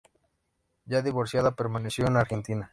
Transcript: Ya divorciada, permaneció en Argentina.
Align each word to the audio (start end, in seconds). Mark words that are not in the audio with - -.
Ya 0.87 1.03
divorciada, 1.03 1.55
permaneció 1.55 2.07
en 2.07 2.17
Argentina. 2.17 2.69